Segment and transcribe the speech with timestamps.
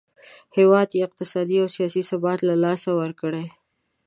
[0.57, 3.45] هیواد یې اقتصادي او سیاسي ثبات له لاسه ورکړی.